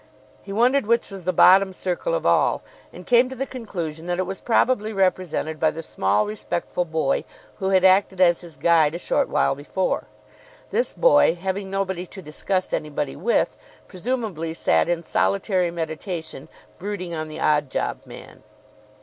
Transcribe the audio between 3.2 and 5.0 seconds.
to the conclusion that it was probably